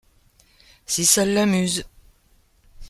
Si 0.87 1.05
ça 1.05 1.23
l’amuse! 1.25 1.85